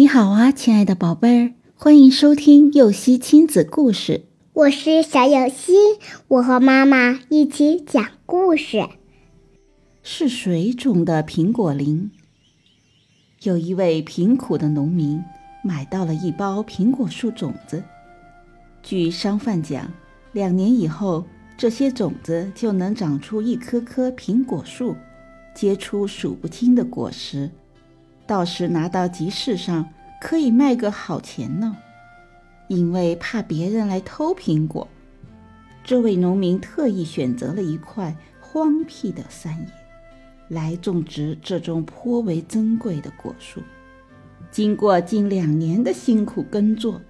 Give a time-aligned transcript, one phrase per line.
[0.00, 4.24] 你好啊，亲爱的宝贝儿，欢迎收听幼熙亲子故事。
[4.54, 5.74] 我是小幼熙，
[6.26, 8.88] 我和妈妈一起讲故事。
[10.02, 12.10] 是谁种的苹果林？
[13.42, 15.22] 有一位贫苦的农民
[15.62, 17.84] 买到了一包苹果树种子。
[18.82, 19.92] 据商贩讲，
[20.32, 21.26] 两年以后，
[21.58, 24.96] 这些种子就能长出一棵棵苹果树，
[25.54, 27.50] 结出数不清的果实。
[28.30, 29.90] 到时拿到集市上，
[30.20, 31.76] 可以卖个好钱呢。
[32.68, 34.86] 因为怕别人来偷苹果，
[35.82, 39.66] 这位农民特意选择了一块荒僻的山野，
[40.46, 43.60] 来种植这种颇为珍贵的果树。
[44.52, 47.00] 经过近两年的辛苦耕作，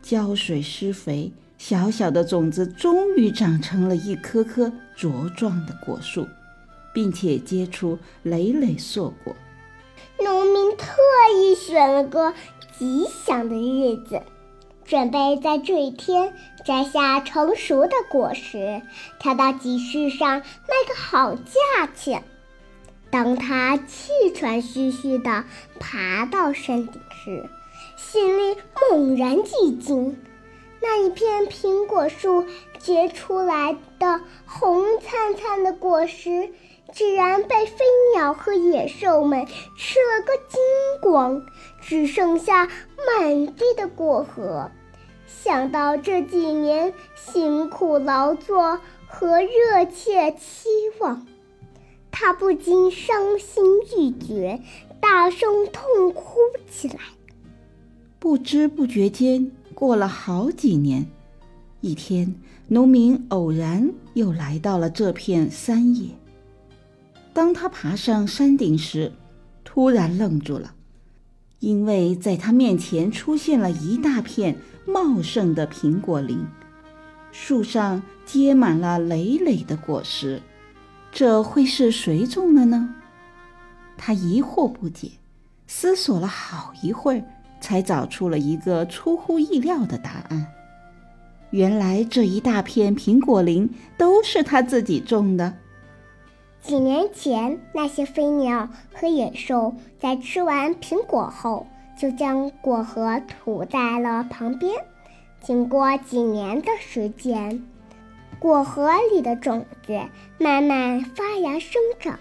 [0.00, 6.24] 浇水施肥，小小的种子终于长成了一棵棵茁壮的果树，
[6.94, 9.34] 并且结出累累硕果。
[10.18, 10.96] 农民特
[11.36, 12.34] 意选了个
[12.78, 14.22] 吉祥的日子，
[14.84, 18.82] 准备在这一天摘下成熟的果实，
[19.18, 22.24] 挑到集市上卖个好价钱。
[23.10, 25.44] 当他气喘吁吁地
[25.80, 27.48] 爬到山顶时，
[27.96, 28.56] 心里
[28.90, 30.20] 猛然一惊：
[30.82, 32.44] 那一片苹果树
[32.78, 36.50] 结出来的红灿灿的果实。
[36.92, 40.60] 竟然被飞鸟和野兽们吃了个精
[41.02, 41.42] 光，
[41.80, 42.66] 只剩下
[43.06, 44.70] 满地的果核。
[45.26, 51.26] 想到这几年辛苦劳作和热切期望，
[52.10, 53.64] 他不禁伤心
[53.96, 54.60] 欲绝，
[55.00, 56.38] 大声痛哭
[56.70, 56.96] 起来。
[58.18, 61.06] 不知不觉间，过了好几年，
[61.82, 62.34] 一天，
[62.66, 66.10] 农民偶然又来到了这片山野。
[67.32, 69.12] 当他爬上山顶时，
[69.64, 70.74] 突然愣住了，
[71.60, 76.44] 因为在他面前出现了一大片茂盛的苹果林，
[77.30, 80.42] 树上结满了累累的果实。
[81.12, 82.94] 这会是谁种的呢？
[83.96, 85.10] 他疑惑不解，
[85.66, 87.24] 思索了好一会儿，
[87.60, 90.46] 才找出了一个出乎意料的答案：
[91.50, 95.54] 原来这一大片苹果林都是他自己种的。
[96.60, 101.66] 几年前，那些飞鸟和野兽在吃完苹果后，
[101.98, 104.74] 就将果核吐在了旁边。
[105.40, 107.64] 经过几年的时间，
[108.38, 109.98] 果核里的种子
[110.36, 112.18] 慢慢发芽生长，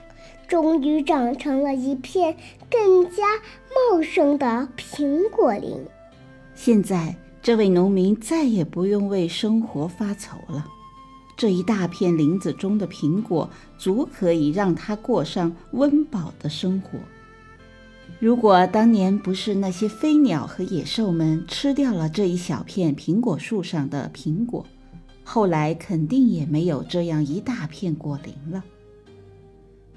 [0.47, 2.37] 终于长成了一片
[2.69, 3.23] 更加
[3.91, 5.83] 茂盛的苹果林。
[6.55, 10.65] 现在，这位农民再也不用为生活发愁了。
[11.37, 16.97] 这一大片林子中的苹果，足可以让他过上温饱的生活。
[18.19, 24.65] 如果当年不是那些飞鸟和野兽们吃掉了这一小片苹果树上的苹果，
[25.23, 28.63] 后来肯定也没有这样一大片果林了。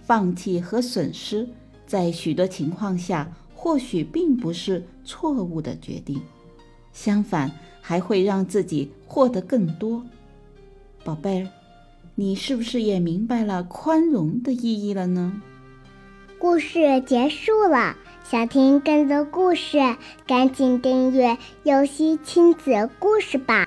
[0.03, 1.49] 放弃和损失，
[1.87, 6.21] 在许多情况下，或许并不是错误的决定，
[6.93, 10.05] 相反，还会让自己获得更多。
[11.03, 11.49] 宝贝儿，
[12.15, 15.41] 你是不是也明白了宽容的意义了呢？
[16.39, 19.79] 故事结束了，想听更多故事，
[20.27, 23.67] 赶紧订阅“游戏亲子故事”吧。